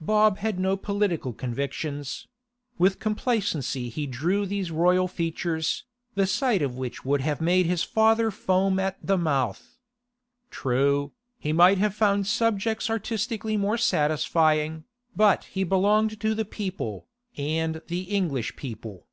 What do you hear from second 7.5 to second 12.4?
his father foam at the mouth. True, he might have found